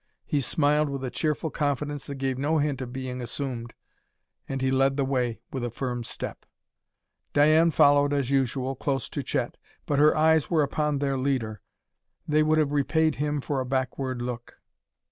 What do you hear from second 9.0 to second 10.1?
to Chet. But